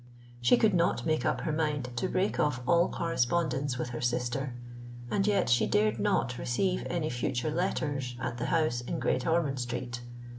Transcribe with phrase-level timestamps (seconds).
[0.41, 4.55] She could not make up her mind to break off all correspondence with her sister;
[5.11, 9.59] and yet she dared not receive any future letters at the house in Great Ormond
[9.59, 10.01] Street.